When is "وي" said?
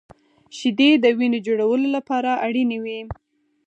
2.83-2.99